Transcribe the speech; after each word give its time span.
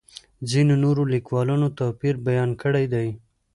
ځینو 0.49 0.73
نورو 0.83 1.03
لیکوالو 1.13 1.67
توپیر 1.79 2.15
بیان 2.27 2.49
کړی 2.61 2.85
دی. 2.93 3.09